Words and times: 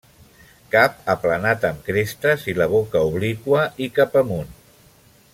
Cap 0.75 0.95
aplanat 1.13 1.67
amb 1.69 1.83
crestes 1.89 2.45
i 2.53 2.55
la 2.61 2.67
boca 2.71 3.03
obliqua 3.11 3.65
i 3.89 3.91
cap 3.99 4.17
amunt. 4.23 4.49